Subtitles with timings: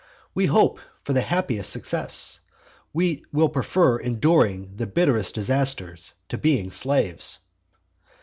[0.33, 2.39] We hope for the happiest success;
[2.91, 5.95] we will prefer enduring the bitterest disaster
[6.29, 7.37] to being slaves.